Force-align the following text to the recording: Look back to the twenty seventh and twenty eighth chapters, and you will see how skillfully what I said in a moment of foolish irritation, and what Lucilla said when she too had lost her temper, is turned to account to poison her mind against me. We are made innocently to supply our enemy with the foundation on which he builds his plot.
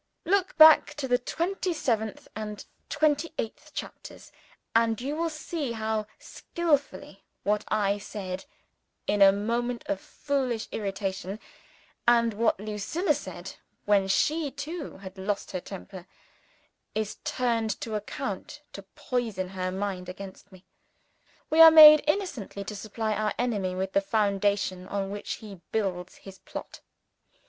Look 0.25 0.57
back 0.57 0.95
to 0.95 1.07
the 1.07 1.19
twenty 1.19 1.73
seventh 1.73 2.27
and 2.35 2.65
twenty 2.89 3.33
eighth 3.37 3.71
chapters, 3.75 4.31
and 4.75 4.99
you 4.99 5.15
will 5.15 5.29
see 5.29 5.73
how 5.73 6.07
skillfully 6.17 7.23
what 7.43 7.63
I 7.67 7.99
said 7.99 8.45
in 9.05 9.21
a 9.21 9.31
moment 9.31 9.83
of 9.85 10.01
foolish 10.01 10.67
irritation, 10.71 11.39
and 12.07 12.33
what 12.33 12.59
Lucilla 12.59 13.13
said 13.13 13.57
when 13.85 14.07
she 14.07 14.49
too 14.49 14.97
had 14.97 15.19
lost 15.19 15.51
her 15.51 15.61
temper, 15.61 16.07
is 16.95 17.17
turned 17.23 17.79
to 17.81 17.93
account 17.93 18.63
to 18.73 18.81
poison 18.95 19.49
her 19.49 19.71
mind 19.71 20.09
against 20.09 20.51
me. 20.51 20.65
We 21.51 21.61
are 21.61 21.69
made 21.69 22.03
innocently 22.07 22.63
to 22.63 22.75
supply 22.75 23.13
our 23.13 23.35
enemy 23.37 23.75
with 23.75 23.93
the 23.93 24.01
foundation 24.01 24.87
on 24.87 25.11
which 25.11 25.33
he 25.33 25.61
builds 25.71 26.15
his 26.15 26.39
plot. 26.39 26.81